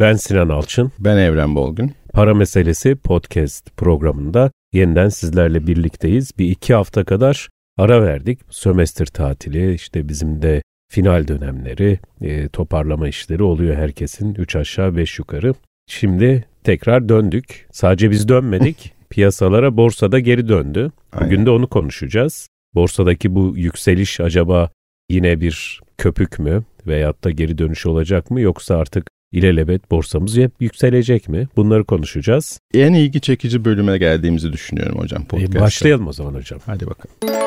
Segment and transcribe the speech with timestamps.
[0.00, 0.92] Ben Sinan Alçın.
[0.98, 1.90] Ben Evren Bolgun.
[2.12, 6.32] Para Meselesi podcast programında yeniden sizlerle birlikteyiz.
[6.38, 8.40] Bir iki hafta kadar ara verdik.
[8.50, 14.34] Sömestr tatili, işte bizim de final dönemleri, e, toparlama işleri oluyor herkesin.
[14.34, 15.54] Üç aşağı beş yukarı.
[15.88, 17.68] Şimdi tekrar döndük.
[17.72, 18.92] Sadece biz dönmedik.
[19.10, 20.90] Piyasalara borsada geri döndü.
[21.14, 21.46] Bugün Aynen.
[21.46, 22.48] de onu konuşacağız.
[22.74, 24.70] Borsadaki bu yükseliş acaba
[25.10, 30.52] yine bir köpük mü veyahut da geri dönüş olacak mı yoksa artık ilelebet borsamız hep
[30.60, 31.48] yükselecek mi?
[31.56, 32.60] Bunları konuşacağız.
[32.74, 35.58] En ilgi çekici bölüme geldiğimizi düşünüyorum hocam podcast'ta.
[35.58, 36.60] E başlayalım o zaman hocam.
[36.66, 37.38] Hadi bakalım.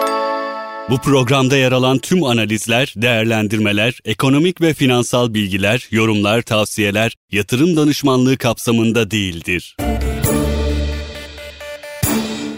[0.89, 8.37] Bu programda yer alan tüm analizler, değerlendirmeler, ekonomik ve finansal bilgiler, yorumlar, tavsiyeler yatırım danışmanlığı
[8.37, 9.77] kapsamında değildir.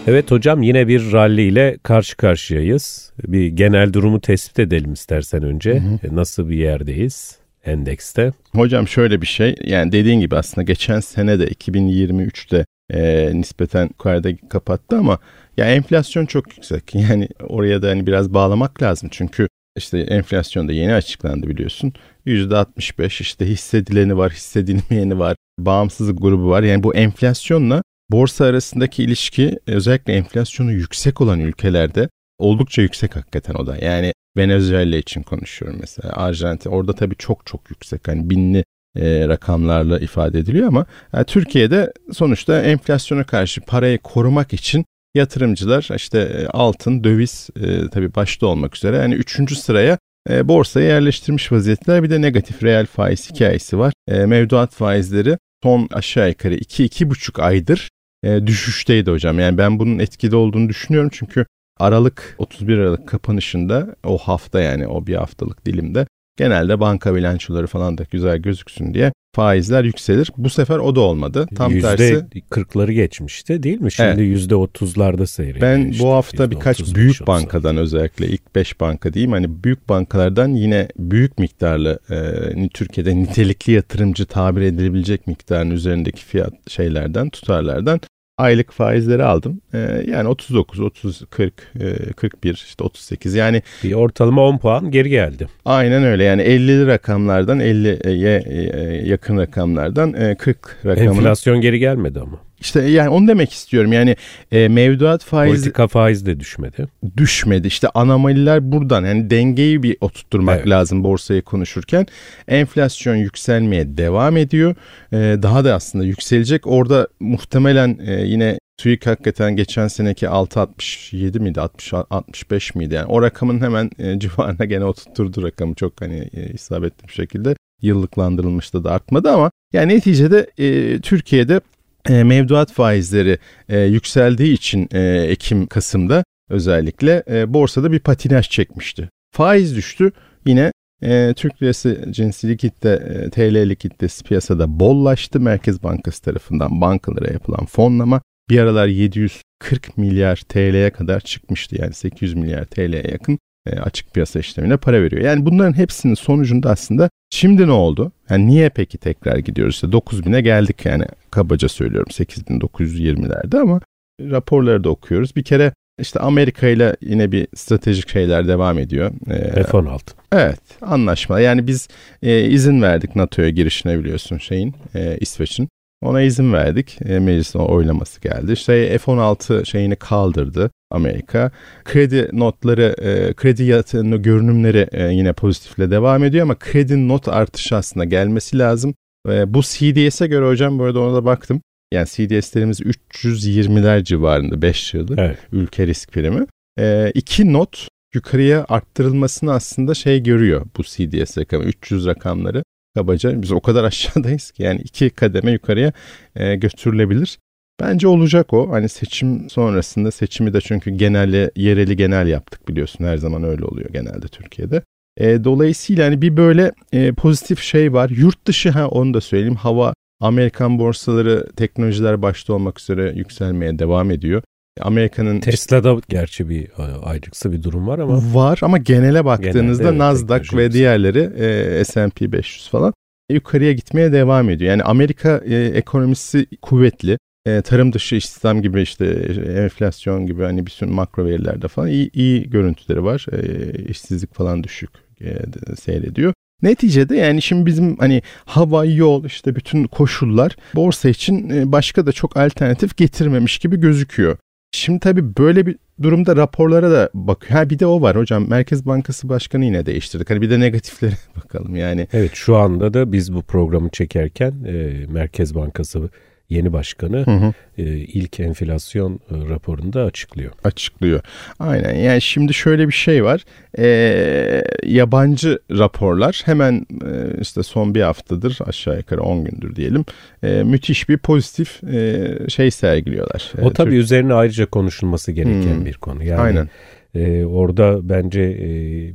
[0.06, 3.12] Evet hocam yine bir rally ile karşı karşıyayız.
[3.26, 5.70] Bir genel durumu tespit edelim istersen önce.
[5.70, 6.12] Hı hı.
[6.12, 8.32] E, nasıl bir yerdeyiz endekste?
[8.54, 14.36] Hocam şöyle bir şey yani dediğin gibi aslında geçen sene de 2023'te e, nispeten yukarıda
[14.48, 15.18] kapattı ama
[15.56, 16.94] ya enflasyon çok yüksek.
[16.94, 19.08] Yani oraya da hani biraz bağlamak lazım.
[19.12, 19.48] Çünkü
[19.78, 21.92] işte enflasyon da yeni açıklandı biliyorsun.
[22.26, 26.62] %65 işte hissedileni var, hissedilmeyeni var, bağımsızlık grubu var.
[26.62, 33.66] Yani bu enflasyonla borsa arasındaki ilişki özellikle enflasyonu yüksek olan ülkelerde oldukça yüksek hakikaten o
[33.66, 33.76] da.
[33.76, 36.12] Yani Venezuela için konuşuyorum mesela.
[36.12, 38.08] Arjantin orada tabii çok çok yüksek.
[38.08, 38.64] Hani binli
[38.96, 46.18] e, rakamlarla ifade ediliyor ama yani Türkiye'de sonuçta enflasyona karşı parayı korumak için yatırımcılar işte
[46.18, 49.98] e, altın, döviz e, tabii başta olmak üzere yani üçüncü sıraya
[50.30, 52.02] e, borsaya yerleştirmiş vaziyetler.
[52.02, 53.92] Bir de negatif reel faiz hikayesi var.
[54.08, 57.90] E, mevduat faizleri son aşağı yukarı 2-2,5 aydır
[58.24, 59.38] e, düşüşteydi hocam.
[59.38, 61.46] Yani ben bunun etkili olduğunu düşünüyorum çünkü
[61.80, 67.98] Aralık 31 Aralık kapanışında o hafta yani o bir haftalık dilimde genelde banka bilançoları falan
[67.98, 70.30] da güzel gözüksün diye faizler yükselir.
[70.36, 71.46] Bu sefer o da olmadı.
[71.56, 72.14] Tam yüzde tersi.
[72.50, 73.92] %40'ları geçmişti değil mi?
[73.92, 74.50] Şimdi evet.
[74.50, 75.62] %30'larda seyrediyor.
[75.62, 76.04] Ben işte.
[76.04, 81.38] bu hafta birkaç büyük bankadan özellikle ilk 5 banka diyeyim hani büyük bankalardan yine büyük
[81.38, 88.00] miktarlı e, Türkiye'de nitelikli yatırımcı tabir edilebilecek miktarın üzerindeki fiyat şeylerden tutarlardan
[88.38, 89.60] aylık faizleri aldım.
[89.74, 91.72] Ee, yani 39, 30, 40,
[92.16, 93.62] 41, işte 38 yani.
[93.84, 95.48] Bir ortalama 10 puan geri geldi.
[95.64, 101.10] Aynen öyle yani 50'li rakamlardan 50'ye e, yakın rakamlardan 40 e, rakamına.
[101.10, 102.38] Enflasyon geri gelmedi ama.
[102.64, 103.92] İşte yani onu demek istiyorum.
[103.92, 104.16] Yani
[104.52, 106.88] e, mevduat faiz politika faiz de düşmedi.
[107.16, 107.66] Düşmedi.
[107.66, 109.04] İşte anomaliler buradan.
[109.04, 110.68] Yani dengeyi bir oturtturmak evet.
[110.68, 112.06] lazım borsayı konuşurken.
[112.48, 114.74] Enflasyon yükselmeye devam ediyor.
[115.12, 116.66] E, daha da aslında yükselecek.
[116.66, 123.22] Orada muhtemelen e, yine TÜİK hakikaten geçen seneki 6.67 miydi 60 65 miydi yani o
[123.22, 128.90] rakamın hemen e, civarına gene oturtturdu rakamı çok hani e, isabetli bir şekilde yıllıklandırılmıştı da
[128.90, 131.60] artmadı ama yani neticede e, Türkiye'de
[132.08, 133.38] e, mevduat faizleri
[133.68, 139.08] e, yükseldiği için e, Ekim Kasım'da özellikle e, borsada bir patinaj çekmişti.
[139.32, 140.12] Faiz düştü
[140.46, 140.72] yine
[141.02, 145.40] e, Türk lirası cinsi likitte e, TL likiditesi piyasada bollaştı.
[145.40, 152.34] Merkez Bankası tarafından bankalara yapılan fonlama bir aralar 740 milyar TL'ye kadar çıkmıştı yani 800
[152.34, 155.22] milyar TL'ye yakın e, açık piyasa işlemine para veriyor.
[155.22, 158.12] Yani bunların hepsinin sonucunda aslında şimdi ne oldu?
[158.30, 159.74] Yani niye peki tekrar gidiyoruz?
[159.74, 163.80] İşte 9000'e geldik yani kabaca söylüyorum 8920'lerde ama
[164.20, 165.36] raporları da okuyoruz.
[165.36, 169.10] Bir kere işte Amerika ile yine bir stratejik şeyler devam ediyor.
[169.30, 170.00] Ee, F-16.
[170.32, 171.40] Evet anlaşma.
[171.40, 171.88] Yani biz
[172.22, 175.68] e, izin verdik NATO'ya girişine biliyorsun şeyin e, İsveç'in.
[176.02, 176.98] Ona izin verdik.
[177.04, 178.52] E, meclisin oylaması geldi.
[178.52, 181.50] İşte F-16 şeyini kaldırdı Amerika.
[181.84, 187.76] Kredi notları, e, kredi yatırımı görünümleri e, yine pozitifle devam ediyor ama kredi not artışı
[187.76, 188.94] aslında gelmesi lazım.
[189.28, 191.60] E, bu CDS'e göre hocam bu arada ona da baktım.
[191.92, 195.38] Yani CDS'lerimiz 320'ler civarında 5 yıldır evet.
[195.52, 196.46] ülke risk primi.
[196.78, 202.64] E, iki not yukarıya arttırılmasını aslında şey görüyor bu CDS rakamı 300 rakamları
[202.94, 205.92] kabaca biz o kadar aşağıdayız ki yani iki kademe yukarıya
[206.36, 207.38] e, götürülebilir.
[207.80, 208.72] Bence olacak o.
[208.72, 213.04] Hani seçim sonrasında seçimi de çünkü genelde yereli genel yaptık biliyorsun.
[213.04, 214.82] Her zaman öyle oluyor genelde Türkiye'de.
[215.16, 218.10] E, dolayısıyla hani bir böyle e, pozitif şey var.
[218.10, 219.56] Yurt dışı ha onu da söyleyeyim.
[219.56, 224.42] Hava Amerikan borsaları teknolojiler başta olmak üzere yükselmeye devam ediyor.
[224.80, 226.68] Amerika'nın Tesla'da gerçi bir
[227.02, 231.30] ayrıksı bir durum var ama var ama genele baktığınızda Genelde, Nasdaq ve diğerleri
[231.78, 232.94] e, S&P 500 falan
[233.30, 234.70] yukarıya gitmeye devam ediyor.
[234.70, 237.18] Yani Amerika e, ekonomisi kuvvetli.
[237.46, 239.06] E, tarım dışı istihdam gibi işte
[239.46, 243.26] e, enflasyon gibi hani bir sürü makro verilerde falan iyi, iyi görüntüleri var.
[243.32, 244.90] E, işsizlik falan düşük
[245.20, 245.38] e,
[245.80, 246.32] seyrediyor.
[246.62, 252.12] Neticede yani şimdi bizim hani hava, yol işte bütün koşullar borsa için e, başka da
[252.12, 254.36] çok alternatif getirmemiş gibi gözüküyor.
[254.74, 257.52] Şimdi tabii böyle bir durumda raporlara da bakıyor.
[257.52, 258.48] Ha bir de o var hocam.
[258.48, 260.30] Merkez Bankası Başkanı yine değiştirdik.
[260.30, 262.08] Hani bir de negatiflere bakalım yani.
[262.12, 266.10] Evet şu anda da biz bu programı çekerken e, Merkez Bankası
[266.50, 267.52] yeni başkanı hı hı.
[267.78, 269.18] E, ilk enflasyon e,
[269.48, 270.52] raporunda açıklıyor.
[270.64, 271.20] Açıklıyor.
[271.58, 273.44] Aynen yani şimdi şöyle bir şey var.
[273.78, 280.04] E, yabancı raporlar hemen e, işte son bir haftadır aşağı yukarı 10 gündür diyelim
[280.42, 283.52] e, müthiş bir pozitif e, şey sergiliyorlar.
[283.62, 284.00] O tabii Türk...
[284.00, 285.86] üzerine ayrıca konuşulması gereken hmm.
[285.86, 286.24] bir konu.
[286.24, 286.68] Yani Aynen.
[287.14, 288.66] E, orada bence e,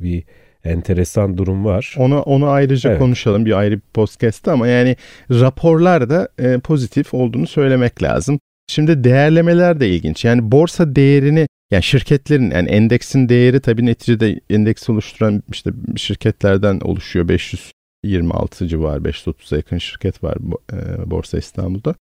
[0.02, 0.22] bir
[0.64, 1.94] enteresan durum var.
[1.98, 2.98] Onu onu ayrıca evet.
[2.98, 4.96] konuşalım bir ayrı bir podcast'te ama yani
[5.30, 8.40] raporlar da e, pozitif olduğunu söylemek lazım.
[8.70, 10.24] Şimdi değerlemeler de ilginç.
[10.24, 17.28] Yani borsa değerini yani şirketlerin yani endeksin değeri tabii neticede endeks oluşturan işte şirketlerden oluşuyor.
[17.28, 20.36] 526 civar 530'a yakın şirket var
[20.72, 21.94] e, Borsa İstanbul'da.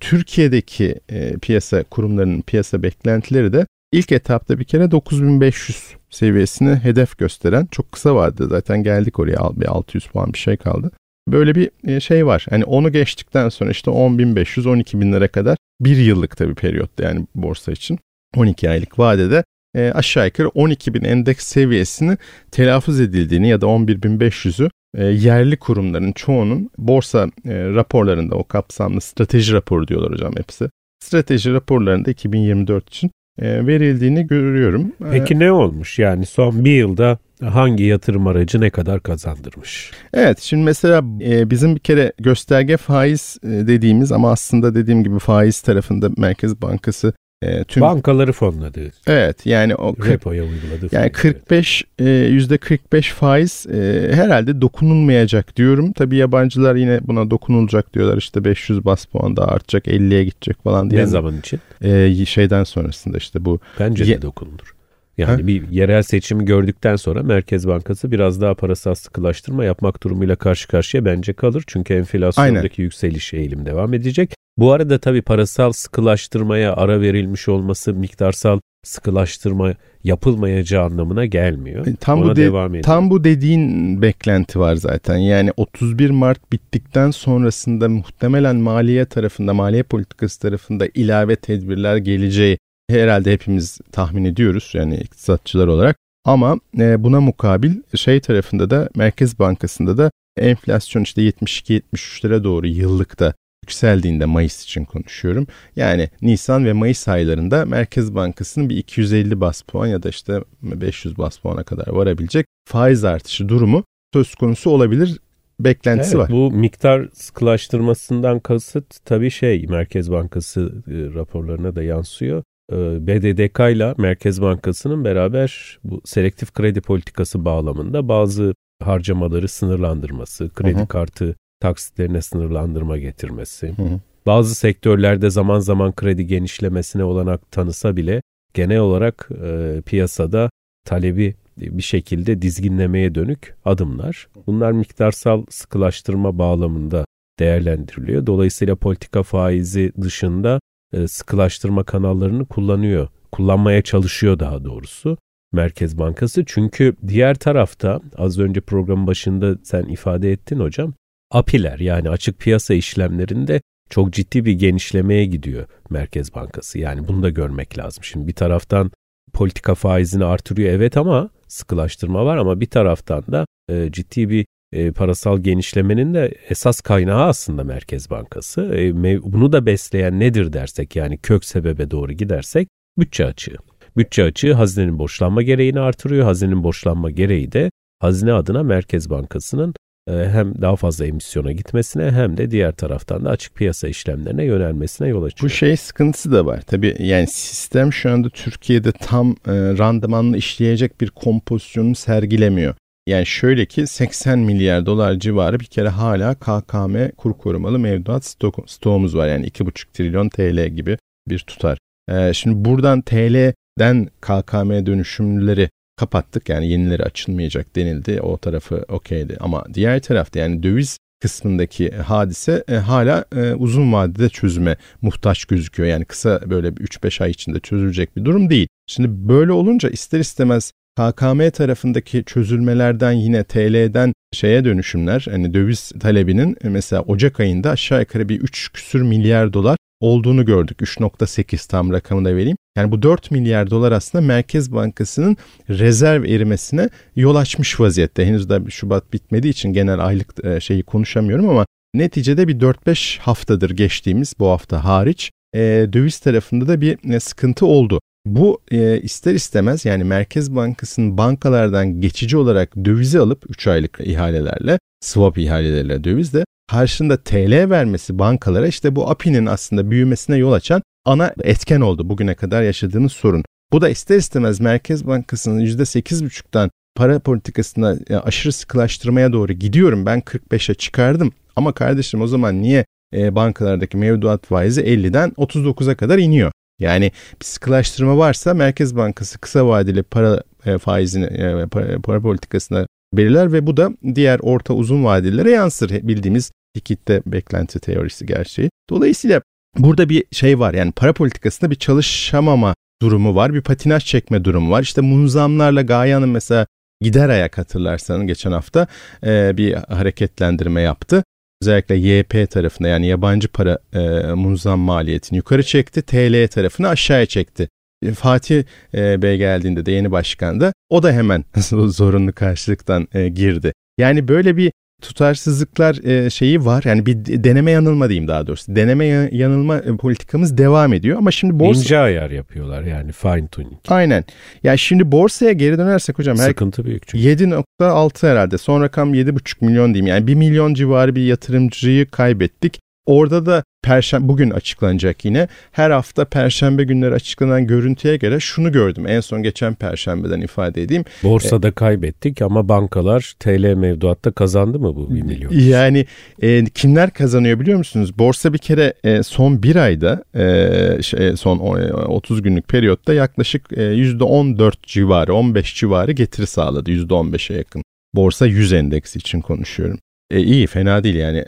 [0.00, 7.66] Türkiye'deki e, piyasa kurumlarının piyasa beklentileri de ilk etapta bir kere 9500 seviyesini hedef gösteren
[7.70, 10.90] çok kısa vardı zaten geldik oraya bir 600 puan bir şey kaldı.
[11.28, 12.46] Böyle bir e, şey var.
[12.50, 17.72] Hani onu geçtikten sonra işte 10.500 12 lira kadar bir yıllık tabii periyotta yani borsa
[17.72, 17.98] için
[18.36, 19.44] 12 aylık vadede
[19.76, 22.16] e, aşağı yukarı 12.000 endeks seviyesini
[22.50, 29.52] telaffuz edildiğini ya da 11.500'ü e, yerli kurumların çoğunun borsa e, raporlarında o kapsamlı strateji
[29.52, 30.70] raporu diyorlar hocam hepsi.
[31.04, 33.10] Strateji raporlarında 2024 için
[33.42, 34.92] verildiğini görüyorum.
[35.12, 39.90] Peki ne olmuş yani son bir yılda hangi yatırım aracı ne kadar kazandırmış?
[40.14, 45.18] Evet şimdi mesela e, bizim bir kere gösterge faiz e, dediğimiz ama aslında dediğim gibi
[45.18, 48.80] faiz tarafında Merkez Bankası e, tüm bankaları fonladı.
[49.06, 50.88] Evet yani o repoya uyguladı.
[50.92, 55.92] Yani 45 e, yüzde 45 faiz e, herhalde dokunulmayacak diyorum.
[55.92, 58.16] Tabii yabancılar yine buna dokunulacak diyorlar.
[58.16, 61.00] İşte 500 bas puan daha artacak, 50'ye gidecek falan diye.
[61.00, 61.60] Ne zaman için?
[61.82, 63.60] E, şeyden sonrasında işte bu.
[63.80, 64.74] Bence de dokunulur.
[65.18, 65.46] Yani ha?
[65.46, 71.04] bir yerel seçimi gördükten sonra Merkez Bankası biraz daha parasal sıkılaştırma yapmak durumuyla karşı karşıya
[71.04, 71.64] bence kalır.
[71.66, 72.84] Çünkü enflasyondaki Aynen.
[72.84, 74.34] yükseliş eğilim devam edecek.
[74.58, 79.74] Bu arada tabii parasal sıkılaştırmaya ara verilmiş olması miktarsal sıkılaştırma
[80.04, 81.86] yapılmayacağı anlamına gelmiyor.
[81.86, 82.84] E, tam Ona bu de, devam ediyor.
[82.84, 85.16] Tam bu dediğin beklenti var zaten.
[85.16, 92.58] Yani 31 Mart bittikten sonrasında muhtemelen maliye tarafında, maliye politikası tarafında ilave tedbirler geleceği
[92.90, 95.96] herhalde hepimiz tahmin ediyoruz yani iktisatçılar olarak.
[96.24, 102.66] Ama e, buna mukabil şey tarafında da Merkez Bankası'nda da enflasyon işte 72-73 lira doğru
[102.66, 103.34] yıllıkta
[103.64, 105.46] yükseldiğinde Mayıs için konuşuyorum.
[105.76, 111.18] Yani Nisan ve Mayıs aylarında Merkez Bankası'nın bir 250 bas puan ya da işte 500
[111.18, 113.84] bas puana kadar varabilecek faiz artışı durumu
[114.14, 115.18] söz konusu olabilir
[115.60, 116.30] beklentisi evet, var.
[116.30, 122.42] Bu miktar sıkılaştırmasından kasıt tabii şey Merkez Bankası e, raporlarına da yansıyor.
[122.72, 122.76] E,
[123.06, 130.82] BDDK ile Merkez Bankası'nın beraber bu selektif kredi politikası bağlamında bazı harcamaları sınırlandırması, kredi hı
[130.82, 130.88] hı.
[130.88, 134.00] kartı taksitlerine sınırlandırma getirmesi, hı hı.
[134.26, 138.22] bazı sektörlerde zaman zaman kredi genişlemesine olanak tanısa bile
[138.54, 140.50] genel olarak e, piyasada
[140.86, 144.28] talebi bir şekilde dizginlemeye dönük adımlar.
[144.46, 147.04] Bunlar miktarsal sıkılaştırma bağlamında
[147.38, 148.26] değerlendiriliyor.
[148.26, 150.60] Dolayısıyla politika faizi dışında
[150.92, 153.08] e, sıkılaştırma kanallarını kullanıyor.
[153.32, 155.18] Kullanmaya çalışıyor daha doğrusu.
[155.52, 160.94] Merkez Bankası çünkü diğer tarafta az önce programın başında sen ifade ettin hocam
[161.34, 163.60] API'ler yani açık piyasa işlemlerinde
[163.90, 166.78] çok ciddi bir genişlemeye gidiyor Merkez Bankası.
[166.78, 168.04] Yani bunu da görmek lazım.
[168.04, 168.90] Şimdi bir taraftan
[169.32, 174.92] politika faizini artırıyor evet ama sıkılaştırma var ama bir taraftan da e, ciddi bir e,
[174.92, 178.74] parasal genişlemenin de esas kaynağı aslında Merkez Bankası.
[178.74, 183.56] E, bunu da besleyen nedir dersek yani kök sebebe doğru gidersek bütçe açığı.
[183.96, 186.24] Bütçe açığı hazinenin borçlanma gereğini artırıyor.
[186.24, 189.74] Hazinenin borçlanma gereği de hazine adına Merkez Bankası'nın
[190.08, 195.22] hem daha fazla emisyona gitmesine hem de diğer taraftan da açık piyasa işlemlerine yönelmesine yol
[195.22, 195.50] açıyor.
[195.50, 196.60] Bu şey sıkıntısı da var.
[196.66, 202.74] Tabii yani sistem şu anda Türkiye'de tam e, randımanlı işleyecek bir kompozisyonu sergilemiyor.
[203.06, 208.70] Yani şöyle ki 80 milyar dolar civarı bir kere hala KKM kur korumalı mevduat stok,
[208.70, 209.28] stoğumuz var.
[209.28, 211.78] Yani 2,5 trilyon TL gibi bir tutar.
[212.10, 216.48] Ee, şimdi buradan TL'den KKM dönüşümleri kapattık.
[216.48, 218.20] Yani yenileri açılmayacak denildi.
[218.20, 219.36] O tarafı okeydi.
[219.40, 225.88] Ama diğer tarafta yani döviz kısmındaki hadise e, hala e, uzun vadede çözüme muhtaç gözüküyor.
[225.88, 228.68] Yani kısa böyle 3-5 ay içinde çözülecek bir durum değil.
[228.86, 236.56] Şimdi böyle olunca ister istemez KKM tarafındaki çözülmelerden yine TL'den şeye dönüşümler hani döviz talebinin
[236.64, 240.80] mesela Ocak ayında aşağı yukarı bir 3 küsür milyar dolar olduğunu gördük.
[240.80, 242.56] 3.8 tam rakamı da vereyim.
[242.76, 245.36] Yani bu 4 milyar dolar aslında Merkez Bankası'nın
[245.68, 248.26] rezerv erimesine yol açmış vaziyette.
[248.26, 253.70] Henüz de Şubat bitmediği için genel aylık e, şeyi konuşamıyorum ama neticede bir 4-5 haftadır
[253.70, 255.60] geçtiğimiz bu hafta hariç e,
[255.92, 258.00] döviz tarafında da bir e, sıkıntı oldu.
[258.26, 258.60] Bu
[259.02, 266.04] ister istemez yani Merkez Bankası'nın bankalardan geçici olarak dövizi alıp 3 aylık ihalelerle swap ihaleleriyle
[266.04, 272.08] dövizle karşında TL vermesi bankalara işte bu API'nin aslında büyümesine yol açan ana etken oldu
[272.08, 273.44] bugüne kadar yaşadığımız sorun.
[273.72, 280.06] Bu da ister istemez Merkez Bankası'nın %8,5'tan para politikasına aşırı sıkılaştırmaya doğru gidiyorum.
[280.06, 286.18] Ben 45'e çıkardım ama kardeşim o zaman niye e, bankalardaki mevduat faizi 50'den 39'a kadar
[286.18, 286.52] iniyor?
[286.78, 292.86] Yani bir sıkılaştırma varsa Merkez Bankası kısa vadeli para e, faizini e, para, para politikasına
[293.16, 295.90] belirler ve bu da diğer orta uzun vadelilere yansır.
[295.90, 298.70] Bildiğimiz Dikit'te beklenti teorisi gerçeği.
[298.90, 299.42] Dolayısıyla
[299.78, 303.54] burada bir şey var yani para politikasında bir çalışamama durumu var.
[303.54, 304.82] Bir patinaj çekme durumu var.
[304.82, 306.66] İşte munzamlarla Gaya'nın mesela
[307.00, 308.86] gider ayak hatırlarsanız geçen hafta
[309.26, 311.24] e, bir hareketlendirme yaptı.
[311.62, 316.02] Özellikle YP tarafında yani yabancı para e, munzam maliyetini yukarı çekti.
[316.02, 317.68] TL tarafını aşağıya çekti.
[318.04, 321.44] E, Fatih e, Bey geldiğinde de yeni başkan da o da hemen
[321.86, 323.72] zorunlu karşılıktan e, girdi.
[323.98, 325.94] Yani böyle bir tutarsızlıklar
[326.30, 326.82] şeyi var.
[326.86, 328.76] Yani bir deneme yanılma diyeyim daha doğrusu.
[328.76, 331.80] Deneme yanılma politikamız devam ediyor ama şimdi borsa...
[331.80, 333.72] İnce ayar yapıyorlar yani fine tuning.
[333.88, 334.16] Aynen.
[334.16, 334.24] Ya
[334.62, 336.36] yani şimdi borsaya geri dönersek hocam.
[336.36, 336.86] Sıkıntı her...
[336.86, 337.24] büyük çünkü.
[337.24, 338.58] 7.6 herhalde.
[338.58, 340.06] Son rakam 7.5 milyon diyeyim.
[340.06, 342.80] Yani 1 milyon civarı bir yatırımcıyı kaybettik.
[343.06, 345.48] Orada da perşembe bugün açıklanacak yine.
[345.72, 349.06] Her hafta perşembe günleri açıklanan görüntüye göre şunu gördüm.
[349.08, 351.04] En son geçen perşembeden ifade edeyim.
[351.22, 355.52] Borsada e, kaybettik ama bankalar TL mevduatta kazandı mı bu 1 milyon?
[355.52, 356.06] Yani
[356.42, 358.18] e, kimler kazanıyor biliyor musunuz?
[358.18, 363.80] Borsa bir kere e, son bir ayda e, şey, son 30 günlük periyotta yaklaşık e,
[363.80, 366.90] %14 civarı 15 civarı getiri sağladı.
[366.90, 367.82] %15'e yakın.
[368.14, 369.98] Borsa 100 endeksi için konuşuyorum.
[370.34, 371.44] E, iyi fena değil yani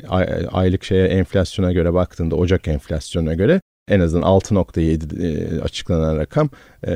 [0.53, 6.51] aylık şeye enflasyona göre baktığında Ocak enflasyona göre en azından 6.7 e, açıklanan rakam.
[6.87, 6.93] E,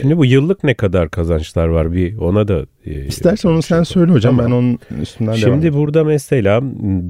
[0.00, 4.12] Şimdi bu yıllık ne kadar kazançlar var bir ona da e, İstersen onu sen söyle
[4.12, 4.50] hocam tamam.
[4.50, 6.60] ben onun üstünden Şimdi devam Şimdi burada mesela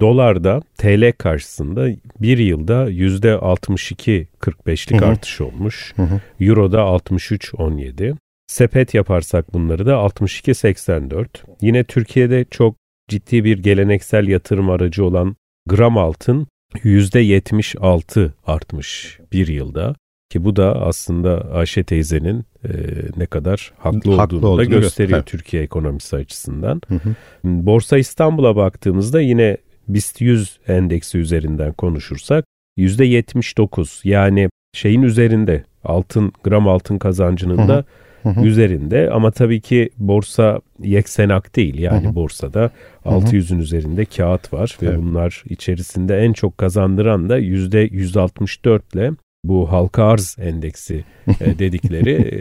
[0.01, 1.89] dolarda TL karşısında
[2.21, 5.93] bir yılda %62.45'lik artış olmuş.
[5.97, 6.21] Hı hı.
[6.41, 8.17] Euro'da 63.17.
[8.47, 11.27] Sepet yaparsak bunları da 62.84.
[11.61, 12.75] Yine Türkiye'de çok
[13.09, 15.37] ciddi bir geleneksel yatırım aracı olan
[15.69, 19.95] gram altın %76 artmış bir yılda.
[20.31, 22.71] Ki bu da aslında Ayşe teyzenin e,
[23.17, 25.27] ne kadar haklı, haklı olduğunu da gösteriyor evet.
[25.27, 26.81] Türkiye ekonomisi açısından.
[26.88, 27.15] Hı hı.
[27.45, 29.57] Borsa İstanbul'a baktığımızda yine
[29.88, 32.45] BIST 100 endeksi üzerinden konuşursak
[32.79, 37.69] %79 yani şeyin üzerinde altın gram altın kazancının hı hı.
[37.69, 37.85] da
[38.23, 41.79] hı üzerinde ama tabii ki borsa yeksenak değil.
[41.79, 42.15] Yani hı hı.
[42.15, 42.71] borsada
[43.05, 44.99] 600'ün üzerinde kağıt var ve evet.
[44.99, 49.11] bunlar içerisinde en çok kazandıran da %164 ile
[49.45, 51.05] bu halka arz endeksi
[51.41, 52.41] e, dedikleri e,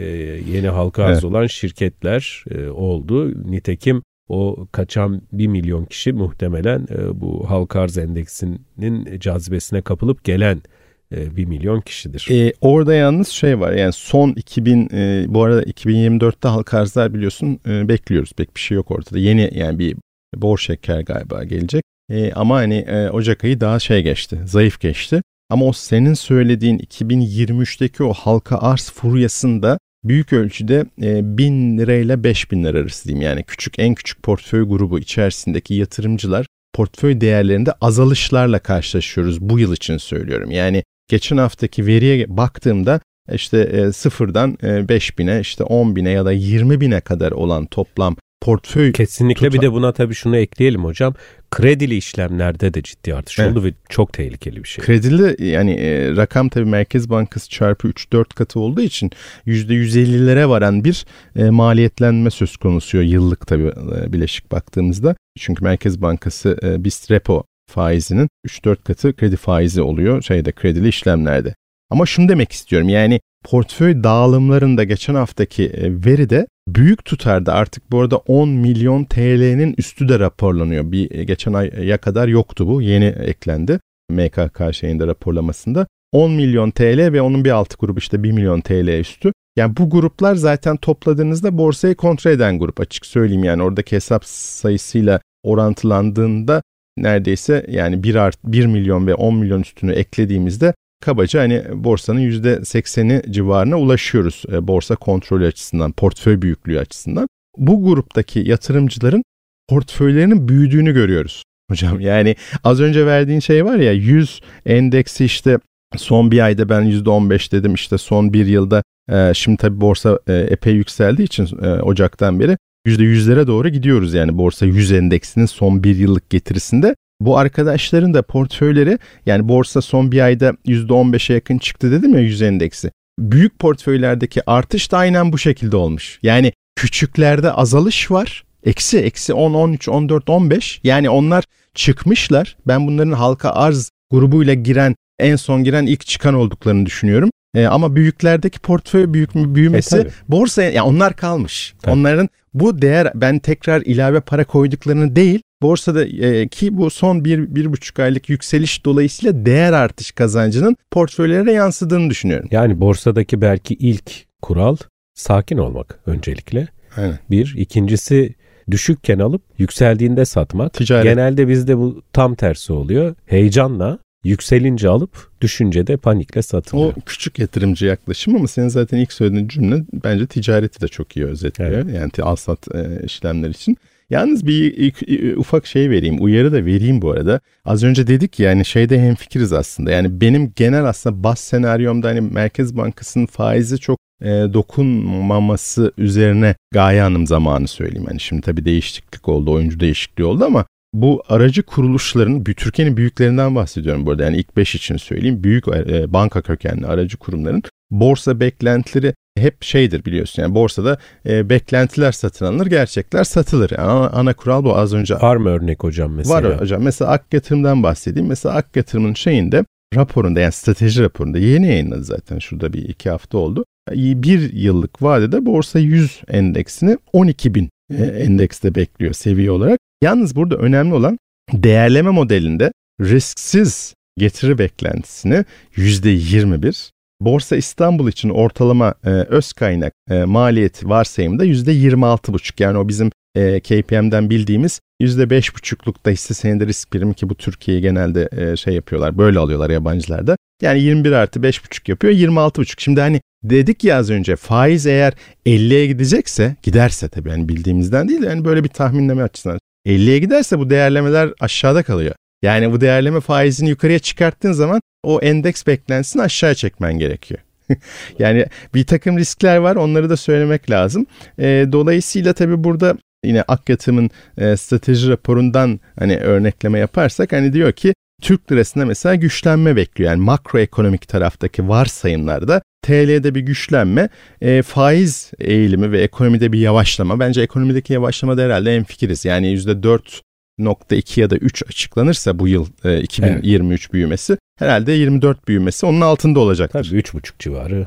[0.52, 1.24] yeni halka arz evet.
[1.24, 3.50] olan şirketler e, oldu.
[3.50, 10.62] Nitekim o kaçan 1 milyon kişi muhtemelen bu halka arz endeksinin cazibesine kapılıp gelen
[11.12, 12.26] 1 e, milyon kişidir.
[12.30, 17.60] Ee, orada yalnız şey var yani son 2000 e, bu arada 2024'te halka arzlar biliyorsun
[17.66, 19.18] e, bekliyoruz pek bir şey yok ortada.
[19.18, 19.96] Yeni yani bir
[20.36, 21.82] bor şeker galiba gelecek.
[22.10, 25.22] E, ama hani e, Ocak ayı daha şey geçti zayıf geçti.
[25.50, 32.64] Ama o senin söylediğin 2023'teki o halka arz furyasında büyük ölçüde e, 1000 lirayla 5000
[32.64, 33.26] lira arası diyeyim.
[33.26, 39.96] Yani küçük en küçük portföy grubu içerisindeki yatırımcılar portföy değerlerinde azalışlarla karşılaşıyoruz bu yıl için
[39.96, 40.50] söylüyorum.
[40.50, 43.00] Yani geçen haftaki veriye baktığımda
[43.32, 47.66] işte e, sıfırdan e, 5 bine işte 10 bine ya da 20 bine kadar olan
[47.66, 49.58] toplam portföy kesinlikle tuta...
[49.58, 51.14] bir de buna tabii şunu ekleyelim hocam.
[51.50, 53.52] Kredili işlemlerde de ciddi artış evet.
[53.52, 54.84] oldu ve çok tehlikeli bir şey.
[54.84, 59.10] Kredili yani e, rakam tabii Merkez Bankası çarpı 3-4 katı olduğu için
[59.46, 65.16] %150'lere varan bir e, maliyetlenme söz konusu yıllık tabii e, bileşik baktığımızda.
[65.38, 71.54] Çünkü Merkez Bankası e, BIST repo faizinin 3-4 katı kredi faizi oluyor şeyde kredili işlemlerde.
[71.90, 78.00] Ama şunu demek istiyorum yani portföy dağılımlarında geçen haftaki e, veride büyük tutarda artık bu
[78.00, 80.92] arada 10 milyon TL'nin üstü de raporlanıyor.
[80.92, 85.86] Bir e, geçen aya kadar yoktu bu yeni eklendi MKK şeyinde raporlamasında.
[86.12, 89.32] 10 milyon TL ve onun bir altı grubu işte 1 milyon TL üstü.
[89.56, 95.20] Yani bu gruplar zaten topladığınızda borsayı kontrol eden grup açık söyleyeyim yani oradaki hesap sayısıyla
[95.42, 96.62] orantılandığında
[97.02, 103.32] neredeyse yani 1 art 1 milyon ve 10 milyon üstünü eklediğimizde kabaca hani borsanın %80'i
[103.32, 107.28] civarına ulaşıyoruz e, borsa kontrolü açısından, portföy büyüklüğü açısından.
[107.56, 109.22] Bu gruptaki yatırımcıların
[109.68, 111.42] portföylerinin büyüdüğünü görüyoruz.
[111.70, 115.58] Hocam yani az önce verdiğin şey var ya 100 endeksi işte
[115.96, 120.34] son bir ayda ben %15 dedim işte son bir yılda e, şimdi tabii borsa e,
[120.34, 122.56] epey yükseldiği için Ocak'tan beri
[122.88, 126.94] %100'lere doğru gidiyoruz yani borsa 100 endeksinin son bir yıllık getirisinde.
[127.20, 132.42] Bu arkadaşların da portföyleri yani borsa son bir ayda %15'e yakın çıktı dedim ya 100
[132.42, 132.90] endeksi.
[133.18, 136.18] Büyük portföylerdeki artış da aynen bu şekilde olmuş.
[136.22, 138.44] Yani küçüklerde azalış var.
[138.64, 142.56] Eksi eksi 10, 13, 14, 15 yani onlar çıkmışlar.
[142.66, 147.30] Ben bunların halka arz grubuyla giren en son giren ilk çıkan olduklarını düşünüyorum.
[147.54, 151.74] E, ama büyüklerdeki portföy büyük büyümesi e, borsaya yani onlar kalmış.
[151.82, 151.94] Tabii.
[151.94, 157.54] Onların bu değer ben tekrar ilave para koyduklarını değil borsada e, ki bu son bir,
[157.54, 162.48] bir buçuk aylık yükseliş dolayısıyla değer artış kazancının portföylere yansıdığını düşünüyorum.
[162.52, 164.12] Yani borsadaki belki ilk
[164.42, 164.76] kural
[165.14, 166.68] sakin olmak öncelikle.
[166.96, 167.18] Aynen.
[167.30, 167.54] Bir.
[167.56, 168.34] ikincisi
[168.70, 170.74] düşükken alıp yükseldiğinde satmak.
[170.74, 171.04] Ticaret.
[171.04, 173.14] Genelde bizde bu tam tersi oluyor.
[173.26, 176.92] Heyecanla yükselince alıp düşünce de panikle satılıyor.
[176.96, 181.26] O küçük yatırımcı yaklaşım ama senin zaten ilk söylediğin cümle bence ticareti de çok iyi
[181.26, 181.70] özetliyor.
[181.70, 181.94] Evet.
[181.94, 183.76] Yani al sat e, işlemler için.
[184.10, 187.40] Yalnız bir ufak şey vereyim, uyarı da vereyim bu arada.
[187.64, 189.90] Az önce dedik yani şeyde hemfikiriz aslında.
[189.90, 197.02] Yani benim genel aslında bas senaryomda hani Merkez Bankası'nın faizi çok e, dokunmaması üzerine Gaye
[197.02, 198.06] Hanım zamanı söyleyeyim.
[198.08, 204.06] Hani şimdi tabii değişiklik oldu, oyuncu değişikliği oldu ama bu aracı kuruluşların, Türkiye'nin büyüklerinden bahsediyorum
[204.06, 204.24] burada.
[204.24, 205.44] Yani ilk 5 için söyleyeyim.
[205.44, 210.42] Büyük e, banka kökenli aracı kurumların borsa beklentileri hep şeydir biliyorsun.
[210.42, 213.70] Yani borsada e, beklentiler satın alınır, gerçekler satılır.
[213.70, 215.14] Yani ana, ana kural bu az önce.
[215.14, 216.50] Var mı örnek hocam mesela?
[216.50, 216.82] Var hocam.
[216.82, 218.28] Mesela Ak Yatırım'dan bahsedeyim.
[218.28, 219.64] Mesela Ak Yatırım'ın şeyinde
[219.96, 223.64] raporunda yani strateji raporunda yeni yayınladı zaten şurada bir iki hafta oldu.
[223.94, 229.78] Bir yıllık vadede borsa 100 endeksini 12 bin e, endekste bekliyor seviye olarak.
[230.02, 231.18] Yalnız burada önemli olan
[231.52, 235.44] değerleme modelinde risksiz getiri beklentisini
[235.76, 243.10] %21, Borsa İstanbul için ortalama e, öz kaynak e, maliyeti varsayımda %26,5 yani o bizim
[243.34, 249.18] e, KPM'den bildiğimiz %5,5'lukta hisse senedi risk primi ki bu Türkiye'yi genelde e, şey yapıyorlar
[249.18, 250.36] böyle alıyorlar yabancılarda.
[250.62, 252.74] Yani 21 artı 5,5 yapıyor 26,5.
[252.78, 255.14] Şimdi hani dedik ya az önce faiz eğer
[255.46, 259.58] 50'ye gidecekse giderse tabii yani bildiğimizden değil yani böyle bir tahminleme açısından
[259.88, 262.14] 50'ye giderse bu değerlemeler aşağıda kalıyor.
[262.42, 267.40] Yani bu değerleme faizini yukarıya çıkarttığın zaman o endeks beklentisini aşağı çekmen gerekiyor.
[268.18, 271.06] yani bir takım riskler var onları da söylemek lazım.
[271.38, 277.94] E, dolayısıyla tabii burada yine Akyatım'ın e, strateji raporundan hani örnekleme yaparsak hani diyor ki
[278.22, 280.10] Türk lirasında mesela güçlenme bekliyor.
[280.10, 284.08] Yani makroekonomik taraftaki varsayımlarda TL'de bir güçlenme,
[284.40, 287.20] e, faiz eğilimi ve ekonomide bir yavaşlama.
[287.20, 289.24] Bence ekonomideki yavaşlama da herhalde en fikiriz.
[289.24, 293.92] Yani %4.2 ya da 3 açıklanırsa bu yıl e, 2023 evet.
[293.92, 296.88] büyümesi herhalde 24 büyümesi onun altında olacaktır.
[296.90, 297.86] Tabii 3.5 civarı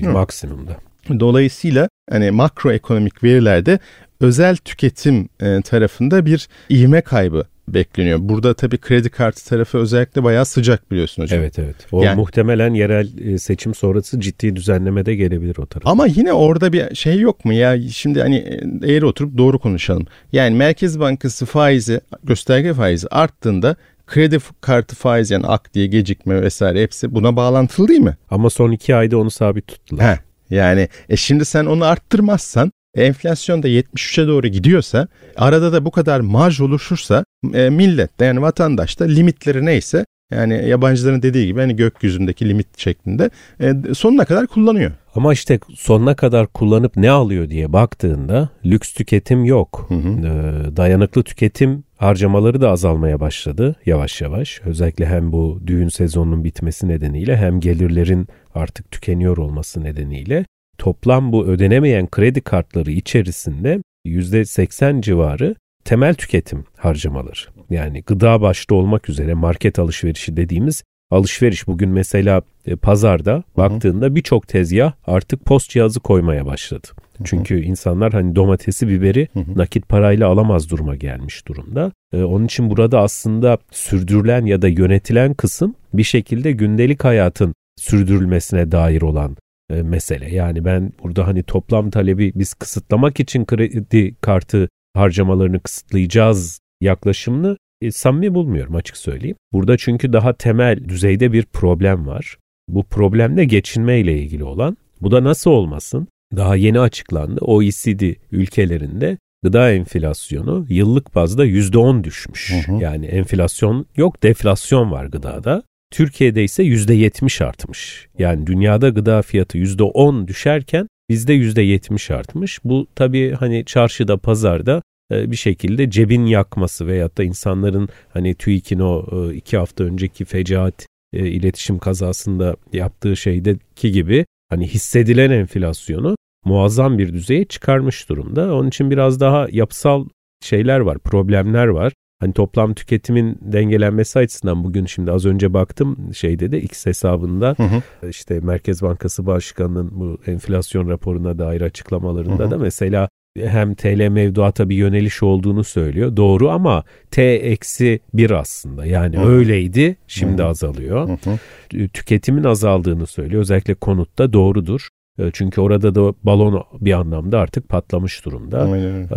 [0.00, 0.10] Hı.
[0.10, 0.76] maksimumda.
[1.20, 3.78] Dolayısıyla hani makroekonomik verilerde
[4.20, 8.18] özel tüketim e, tarafında bir ivme kaybı bekleniyor.
[8.22, 11.40] Burada tabii kredi kartı tarafı özellikle bayağı sıcak biliyorsun hocam.
[11.40, 11.76] Evet evet.
[11.92, 15.90] O yani, muhtemelen yerel e, seçim sonrası ciddi düzenleme de gelebilir o tarafa.
[15.90, 17.80] Ama yine orada bir şey yok mu ya?
[17.88, 20.06] Şimdi hani e, eğri oturup doğru konuşalım.
[20.32, 23.76] Yani Merkez Bankası faizi, gösterge faizi arttığında
[24.06, 28.16] kredi kartı faiz yani ak diye gecikme vesaire hepsi buna bağlantılı değil mi?
[28.30, 30.16] Ama son iki ayda onu sabit tuttular.
[30.16, 30.20] He,
[30.56, 36.20] yani e şimdi sen onu arttırmazsan enflasyon da 73'e doğru gidiyorsa arada da bu kadar
[36.20, 41.76] marj oluşursa e, millet de yani vatandaş da limitleri neyse yani yabancıların dediği gibi hani
[41.76, 44.92] gökyüzündeki limit şeklinde e, sonuna kadar kullanıyor.
[45.14, 49.86] Ama işte sonuna kadar kullanıp ne alıyor diye baktığında lüks tüketim yok.
[49.88, 50.08] Hı hı.
[50.08, 54.60] E, dayanıklı tüketim harcamaları da azalmaya başladı yavaş yavaş.
[54.64, 60.44] Özellikle hem bu düğün sezonunun bitmesi nedeniyle hem gelirlerin artık tükeniyor olması nedeniyle
[60.78, 67.40] toplam bu ödenemeyen kredi kartları içerisinde %80 civarı temel tüketim harcamaları.
[67.70, 74.48] Yani gıda başta olmak üzere market alışverişi dediğimiz alışveriş bugün mesela e, pazarda baktığında birçok
[74.48, 76.88] tezgah artık post cihazı koymaya başladı.
[77.24, 81.92] Çünkü insanlar hani domatesi, biberi nakit parayla alamaz duruma gelmiş durumda.
[82.12, 88.72] Ee, onun için burada aslında sürdürülen ya da yönetilen kısım bir şekilde gündelik hayatın sürdürülmesine
[88.72, 89.36] dair olan
[89.70, 90.34] e, mesele.
[90.34, 97.92] Yani ben burada hani toplam talebi biz kısıtlamak için kredi kartı harcamalarını kısıtlayacağız yaklaşımını e,
[97.92, 99.36] samimi bulmuyorum açık söyleyeyim.
[99.52, 102.36] Burada çünkü daha temel düzeyde bir problem var.
[102.68, 104.76] Bu problemle geçinme ile ilgili olan.
[105.00, 106.08] Bu da nasıl olmasın?
[106.36, 107.40] Daha yeni açıklandı.
[107.40, 112.52] OECD ülkelerinde gıda enflasyonu yıllık bazda %10 düşmüş.
[112.66, 112.82] Hı hı.
[112.82, 115.62] Yani enflasyon yok, deflasyon var gıdada.
[115.90, 118.08] Türkiye'de ise %70 artmış.
[118.18, 122.60] Yani dünyada gıda fiyatı %10 düşerken bizde %70 artmış.
[122.64, 129.06] Bu tabii hani çarşıda, pazarda bir şekilde cebin yakması veyahut da insanların hani TÜİK'in o
[129.12, 136.98] e, iki hafta önceki fecaat e, iletişim kazasında yaptığı şeydeki gibi hani hissedilen enflasyonu muazzam
[136.98, 138.54] bir düzeye çıkarmış durumda.
[138.54, 140.06] Onun için biraz daha yapısal
[140.42, 141.92] şeyler var, problemler var.
[142.20, 147.62] Hani toplam tüketimin dengelenmesi açısından bugün şimdi az önce baktım şeyde de X hesabında hı
[147.62, 148.08] hı.
[148.08, 152.50] işte Merkez Bankası Başkanı'nın bu enflasyon raporuna dair açıklamalarında hı hı.
[152.50, 153.08] da mesela
[153.46, 156.16] hem TL mevduata bir yöneliş olduğunu söylüyor.
[156.16, 158.86] Doğru ama T eksi bir aslında.
[158.86, 159.28] Yani Hı.
[159.28, 160.46] öyleydi şimdi Hı.
[160.46, 161.08] azalıyor.
[161.08, 161.88] Hı.
[161.88, 163.42] Tüketimin azaldığını söylüyor.
[163.42, 164.88] Özellikle konutta doğrudur.
[165.18, 168.62] E, çünkü orada da balon bir anlamda artık patlamış durumda.
[168.62, 169.02] Aynen.
[169.02, 169.08] Ee,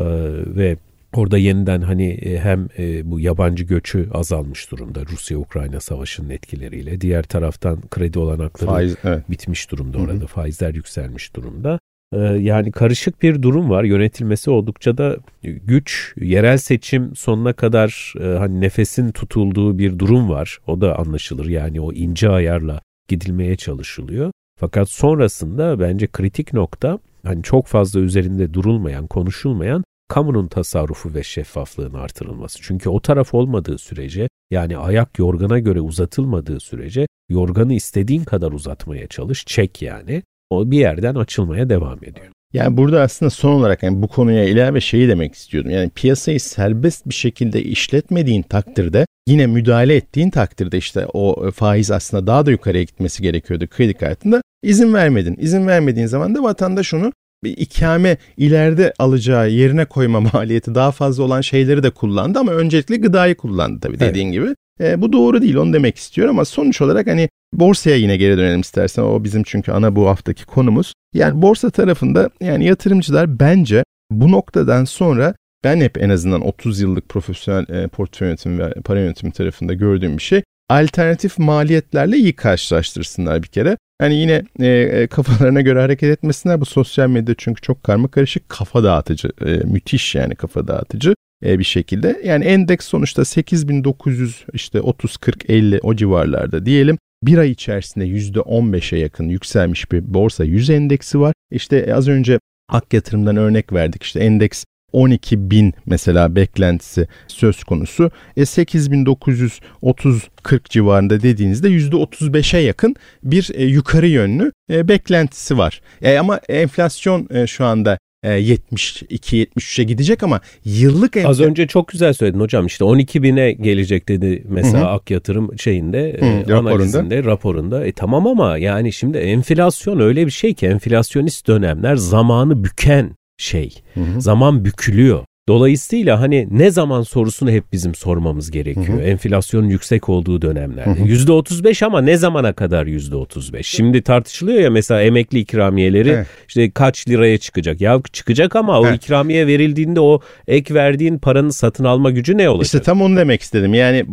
[0.56, 0.78] ve
[1.16, 7.02] Orada yeniden hani e, hem e, bu yabancı göçü azalmış durumda Rusya-Ukrayna savaşının etkileriyle.
[7.02, 9.30] Diğer taraftan kredi olanakları Faiz, evet.
[9.30, 10.14] bitmiş durumda orada.
[10.14, 10.28] Hı hı.
[10.28, 11.80] Faizler yükselmiş durumda.
[12.14, 13.84] Ee, yani karışık bir durum var.
[13.84, 16.14] Yönetilmesi oldukça da güç.
[16.22, 20.58] Yerel seçim sonuna kadar e, hani nefesin tutulduğu bir durum var.
[20.68, 21.46] O da anlaşılır.
[21.46, 24.32] Yani o ince ayarla gidilmeye çalışılıyor.
[24.60, 31.94] Fakat sonrasında bence kritik nokta hani çok fazla üzerinde durulmayan, konuşulmayan kamunun tasarrufu ve şeffaflığın
[31.94, 32.60] artırılması.
[32.62, 39.08] Çünkü o taraf olmadığı sürece yani ayak yorgana göre uzatılmadığı sürece yorganı istediğin kadar uzatmaya
[39.08, 40.24] çalış, çek yani.
[40.52, 42.28] O bir yerden açılmaya devam ediyor.
[42.54, 45.72] Yani burada aslında son olarak yani bu konuya ilave şeyi demek istiyordum.
[45.72, 52.28] Yani piyasayı serbest bir şekilde işletmediğin takdirde yine müdahale ettiğin takdirde işte o faiz aslında
[52.28, 54.42] daha da yukarıya gitmesi gerekiyordu kredi kartında.
[54.64, 55.38] izin vermedin.
[55.40, 57.12] İzin vermediğin zaman da vatandaş onu
[57.44, 62.96] bir ikame ileride alacağı yerine koyma maliyeti daha fazla olan şeyleri de kullandı ama öncelikle
[62.96, 64.34] gıdayı kullandı tabii dediğin evet.
[64.34, 64.56] gibi.
[64.80, 68.62] E, bu doğru değil onu demek istiyorum ama sonuç olarak hani borsaya yine geri dönelim
[68.62, 70.94] istersen o bizim çünkü ana bu haftaki konumuz.
[71.14, 77.10] Yani borsa tarafında yani yatırımcılar bence bu noktadan sonra ben hep en azından 30 yıllık
[77.10, 83.44] profesyonel e, portföy yönetimi ve para yönetimi tarafında gördüğüm bir şey alternatif maliyetlerle iyi karşılaştırsınlar
[83.44, 83.78] bir kere.
[84.02, 86.62] Hani yine e, e, kafalarına göre hareket etmesinler.
[86.62, 91.64] Bu sosyal medya çünkü çok karma karışık, kafa dağıtıcı, e, müthiş yani kafa dağıtıcı bir
[91.64, 92.22] şekilde.
[92.26, 96.98] Yani endeks sonuçta 8900 işte 30 40 50 o civarlarda diyelim.
[97.24, 101.34] Bir ay içerisinde %15'e yakın yükselmiş bir borsa 100 endeksi var.
[101.52, 104.04] İşte az önce Ak Yatırım'dan örnek verdik.
[104.04, 108.12] İşte endeks 12 bin mesela beklentisi söz konusu.
[108.38, 115.82] E 8930 40 civarında dediğinizde %35'e yakın bir e, yukarı yönlü e, beklentisi var.
[116.02, 121.32] E, ama enflasyon e, şu anda 72-73'e gidecek ama yıllık enflasyon...
[121.46, 124.90] Az önce çok güzel söyledin hocam işte 12 bine gelecek dedi mesela Hı-hı.
[124.90, 127.86] Ak Yatırım şeyinde Hı, e, analizinde raporunda.
[127.86, 133.76] E tamam ama yani şimdi enflasyon öyle bir şey ki enflasyonist dönemler zamanı büken şey.
[133.94, 134.22] Hı hı.
[134.22, 135.26] Zaman bükülüyor.
[135.52, 138.88] Dolayısıyla hani ne zaman sorusunu hep bizim sormamız gerekiyor.
[138.88, 139.02] Hı hı.
[139.02, 141.02] Enflasyonun yüksek olduğu dönemlerde.
[141.04, 143.68] Yüzde otuz beş ama ne zamana kadar yüzde otuz beş?
[143.68, 146.28] Şimdi tartışılıyor ya mesela emekli ikramiyeleri evet.
[146.48, 147.82] işte kaç liraya çıkacak?
[147.82, 149.04] Ya çıkacak ama o evet.
[149.04, 152.66] ikramiye verildiğinde o ek verdiğin paranın satın alma gücü ne olacak?
[152.66, 153.74] İşte tam onu demek istedim.
[153.74, 154.06] Yani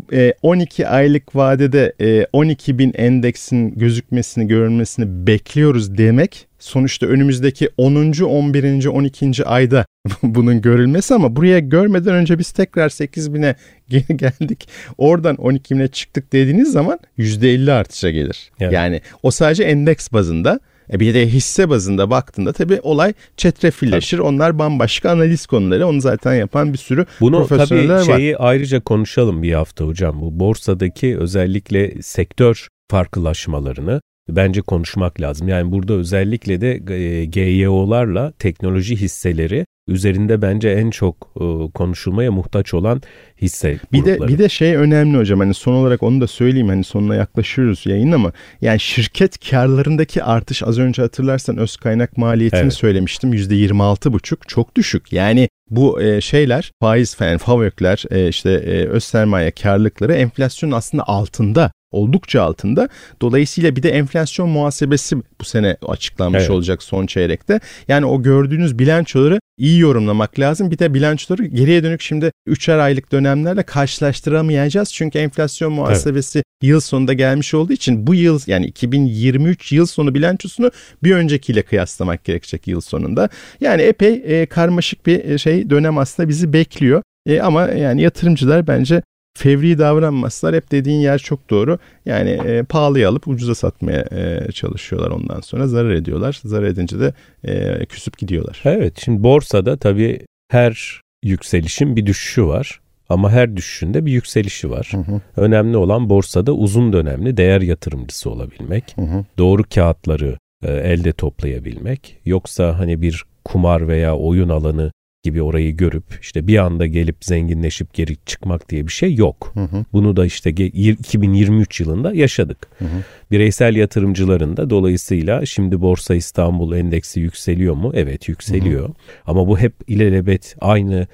[0.42, 7.94] 12 e, aylık vadede 12 e, bin endeksin gözükmesini, görünmesini bekliyoruz demek sonuçta önümüzdeki 10.
[8.22, 8.86] 11.
[8.86, 9.44] 12.
[9.44, 9.86] ayda
[10.22, 13.56] bunun görülmesi ama buraya görmeden önce biz tekrar 8000'e
[13.88, 14.68] geri geldik.
[14.98, 18.50] Oradan 12.000'e çıktık dediğiniz zaman %50 artışa gelir.
[18.60, 18.72] Evet.
[18.72, 20.60] Yani o sadece endeks bazında.
[20.92, 24.16] E bir de hisse bazında baktığında tabii olay çetrefilleşir.
[24.16, 24.26] Tabii.
[24.26, 25.86] Onlar bambaşka analiz konuları.
[25.86, 27.98] Onu zaten yapan bir sürü Bunu profesyoneller var.
[27.98, 30.20] Bunu tabii şeyi ayrıca konuşalım bir hafta hocam.
[30.20, 35.48] Bu borsadaki özellikle sektör farklılaşmalarını bence konuşmak lazım.
[35.48, 42.74] Yani burada özellikle de e, GYO'larla teknoloji hisseleri üzerinde bence en çok e, konuşulmaya muhtaç
[42.74, 43.02] olan
[43.42, 44.20] hisse bir grupları.
[44.20, 47.86] de bir de şey önemli hocam hani son olarak onu da söyleyeyim hani sonuna yaklaşıyoruz
[47.86, 52.74] yayın ama yani şirket karlarındaki artış az önce hatırlarsan öz kaynak maliyetini evet.
[52.74, 55.12] söylemiştim %26,5 çok düşük.
[55.12, 61.08] Yani bu e, şeyler faiz falan FAVÖK'ler e, işte e, öz sermaye karlılıkları enflasyonun aslında
[61.08, 62.88] altında oldukça altında.
[63.22, 66.50] Dolayısıyla bir de enflasyon muhasebesi bu sene açıklanmış evet.
[66.50, 67.60] olacak son çeyrekte.
[67.88, 70.70] Yani o gördüğünüz bilançoları iyi yorumlamak lazım.
[70.70, 74.92] Bir de bilançoları geriye dönük şimdi 3'er aylık dönemlerle karşılaştıramayacağız.
[74.92, 76.44] Çünkü enflasyon muhasebesi evet.
[76.62, 80.70] yıl sonunda gelmiş olduğu için bu yıl yani 2023 yıl sonu bilançosunu
[81.02, 83.28] bir öncekiyle kıyaslamak gerekecek yıl sonunda.
[83.60, 87.02] Yani epey e, karmaşık bir e, şey dönem aslında bizi bekliyor.
[87.26, 89.02] E, ama yani yatırımcılar bence
[89.38, 90.54] fevri davranmazlar.
[90.54, 91.78] Hep dediğin yer çok doğru.
[92.06, 96.40] Yani e, pahalıya alıp ucuza satmaya e, çalışıyorlar ondan sonra zarar ediyorlar.
[96.44, 97.12] Zarar edince de
[97.44, 98.60] e, küsüp gidiyorlar.
[98.64, 102.80] Evet şimdi borsada tabii her yükselişin bir düşüşü var.
[103.08, 104.88] Ama her düşüşünde bir yükselişi var.
[104.90, 105.20] Hı hı.
[105.36, 108.84] Önemli olan borsada uzun dönemli değer yatırımcısı olabilmek.
[108.96, 109.24] Hı hı.
[109.38, 112.18] Doğru kağıtları e, elde toplayabilmek.
[112.24, 117.94] Yoksa hani bir kumar veya oyun alanı gibi orayı görüp işte bir anda gelip zenginleşip
[117.94, 119.50] geri çıkmak diye bir şey yok.
[119.54, 119.84] Hı hı.
[119.92, 122.68] Bunu da işte 2023 yılında yaşadık.
[122.78, 123.02] Hı hı.
[123.30, 127.92] Bireysel yatırımcıların da dolayısıyla şimdi Borsa İstanbul endeksi yükseliyor mu?
[127.94, 128.84] Evet yükseliyor.
[128.84, 128.94] Hı hı.
[129.26, 131.06] Ama bu hep ilelebet aynı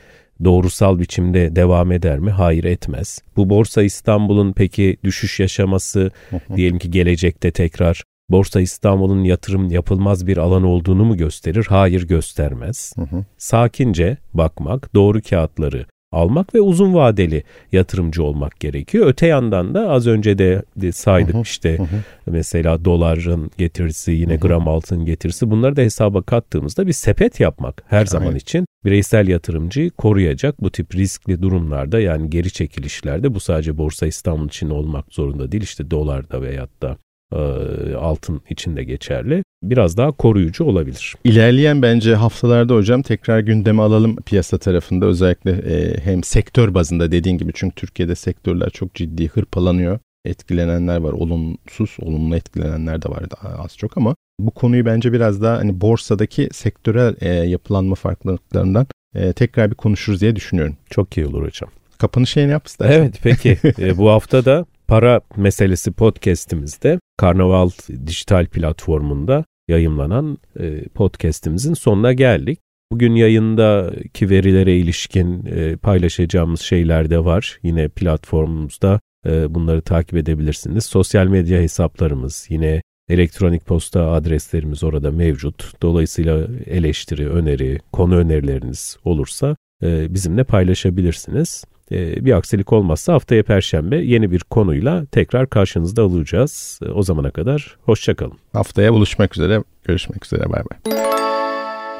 [0.44, 2.30] doğrusal biçimde devam eder mi?
[2.30, 3.22] Hayır etmez.
[3.36, 6.56] Bu Borsa İstanbul'un peki düşüş yaşaması hı hı.
[6.56, 11.66] diyelim ki gelecekte tekrar Borsa İstanbul'un yatırım yapılmaz bir alan olduğunu mu gösterir?
[11.68, 12.92] Hayır göstermez.
[12.96, 13.24] Hı hı.
[13.38, 19.06] Sakince bakmak, doğru kağıtları almak ve uzun vadeli yatırımcı olmak gerekiyor.
[19.06, 21.86] Öte yandan da az önce de, saydık hı hı, işte hı.
[22.30, 28.06] mesela doların getirisi yine gram altın getirisi bunları da hesaba kattığımızda bir sepet yapmak her
[28.06, 28.42] zaman evet.
[28.42, 34.46] için bireysel yatırımcıyı koruyacak bu tip riskli durumlarda yani geri çekilişlerde bu sadece Borsa İstanbul
[34.46, 36.96] için olmak zorunda değil işte dolarda veyahut da
[37.34, 39.44] e, altın içinde geçerli.
[39.62, 41.14] Biraz daha koruyucu olabilir.
[41.24, 47.38] İlerleyen bence haftalarda hocam tekrar gündeme alalım piyasa tarafında özellikle e, hem sektör bazında dediğin
[47.38, 49.98] gibi çünkü Türkiye'de sektörler çok ciddi hırpalanıyor.
[50.24, 53.24] Etkilenenler var olumsuz, olumlu etkilenenler de var
[53.58, 59.32] az çok ama bu konuyu bence biraz daha hani borsadaki sektörel e, yapılanma farklılıklarından e,
[59.32, 60.76] tekrar bir konuşuruz diye düşünüyorum.
[60.90, 61.70] Çok iyi olur hocam.
[61.98, 63.00] Kapanış yayını yap istersen.
[63.00, 63.58] Evet peki.
[63.78, 67.70] e, bu hafta da para meselesi podcast'imizde Karnaval
[68.06, 72.58] dijital platformunda yayımlanan e, podcast'imizin sonuna geldik.
[72.92, 77.58] Bugün yayındaki verilere ilişkin e, paylaşacağımız şeyler de var.
[77.62, 80.84] Yine platformumuzda e, bunları takip edebilirsiniz.
[80.84, 85.82] Sosyal medya hesaplarımız, yine elektronik posta adreslerimiz orada mevcut.
[85.82, 91.64] Dolayısıyla eleştiri, öneri, konu önerileriniz olursa bizimle paylaşabilirsiniz.
[91.92, 96.80] Ee, bir aksilik olmazsa haftaya Perşembe yeni bir konuyla tekrar karşınızda olacağız.
[96.82, 98.38] Ee, o zamana kadar hoşçakalın.
[98.52, 100.94] Haftaya buluşmak üzere, görüşmek üzere, bay bay.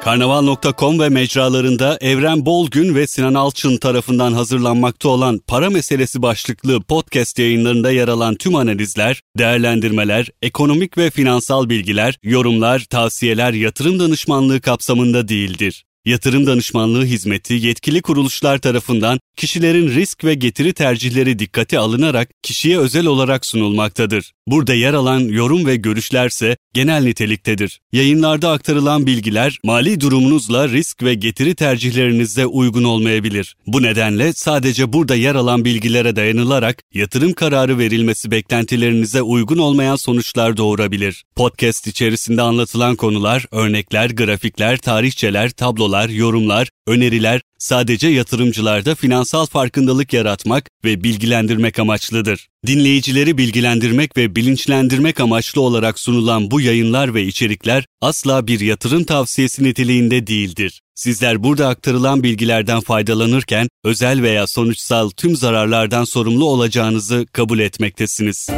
[0.05, 7.39] Karnaval.com ve mecralarında Evren Bolgün ve Sinan Alçın tarafından hazırlanmakta olan para meselesi başlıklı podcast
[7.39, 15.27] yayınlarında yer alan tüm analizler, değerlendirmeler, ekonomik ve finansal bilgiler, yorumlar, tavsiyeler, yatırım danışmanlığı kapsamında
[15.27, 15.85] değildir.
[16.05, 23.05] Yatırım danışmanlığı hizmeti yetkili kuruluşlar tarafından kişilerin risk ve getiri tercihleri dikkate alınarak kişiye özel
[23.05, 24.31] olarak sunulmaktadır.
[24.47, 27.79] Burada yer alan yorum ve görüşlerse genel niteliktedir.
[27.91, 33.55] Yayınlarda aktarılan bilgiler mali durumunuzla risk ve getiri tercihlerinizde uygun olmayabilir.
[33.67, 40.57] Bu nedenle sadece burada yer alan bilgilere dayanılarak yatırım kararı verilmesi beklentilerinize uygun olmayan sonuçlar
[40.57, 41.23] doğurabilir.
[41.35, 50.69] Podcast içerisinde anlatılan konular, örnekler, grafikler, tarihçeler, tablolar, yorumlar, öneriler sadece yatırımcılarda finansal farkındalık yaratmak
[50.85, 52.47] ve bilgilendirmek amaçlıdır.
[52.67, 59.63] Dinleyicileri bilgilendirmek ve bilinçlendirmek amaçlı olarak sunulan bu yayınlar ve içerikler asla bir yatırım tavsiyesi
[59.63, 60.81] niteliğinde değildir.
[60.95, 68.49] Sizler burada aktarılan bilgilerden faydalanırken özel veya sonuçsal tüm zararlardan sorumlu olacağınızı kabul etmektesiniz.